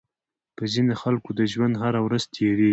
[0.55, 2.69] په ځينې خلکو د ژوند هره ورځ تېرېږي.